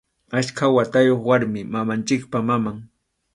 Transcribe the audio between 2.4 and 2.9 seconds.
maman.